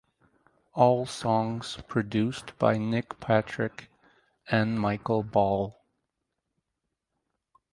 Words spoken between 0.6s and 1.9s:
All songs